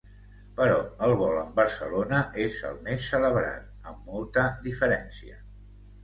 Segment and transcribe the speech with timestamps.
[0.59, 0.77] Però
[1.07, 5.37] el vol amb Barcelona és el més celebrat, amb molta diferència.